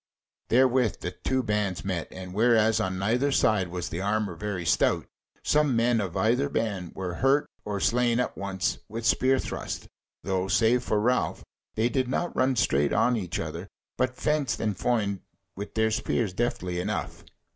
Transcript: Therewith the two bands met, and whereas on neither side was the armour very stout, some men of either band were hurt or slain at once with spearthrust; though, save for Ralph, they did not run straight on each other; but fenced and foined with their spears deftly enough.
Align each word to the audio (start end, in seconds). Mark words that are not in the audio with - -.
Therewith 0.49 1.01
the 1.01 1.11
two 1.11 1.43
bands 1.43 1.85
met, 1.85 2.07
and 2.09 2.33
whereas 2.33 2.79
on 2.79 2.97
neither 2.97 3.31
side 3.31 3.67
was 3.67 3.89
the 3.89 4.01
armour 4.01 4.33
very 4.33 4.65
stout, 4.65 5.05
some 5.43 5.75
men 5.75 6.01
of 6.01 6.17
either 6.17 6.49
band 6.49 6.93
were 6.95 7.13
hurt 7.21 7.47
or 7.65 7.79
slain 7.79 8.19
at 8.19 8.35
once 8.35 8.79
with 8.89 9.05
spearthrust; 9.05 9.87
though, 10.23 10.47
save 10.47 10.81
for 10.81 10.99
Ralph, 10.99 11.43
they 11.75 11.87
did 11.87 12.07
not 12.07 12.35
run 12.35 12.55
straight 12.55 12.91
on 12.93 13.15
each 13.15 13.39
other; 13.39 13.67
but 13.95 14.15
fenced 14.17 14.59
and 14.59 14.75
foined 14.75 15.19
with 15.55 15.75
their 15.75 15.91
spears 15.91 16.33
deftly 16.33 16.79
enough. 16.79 17.23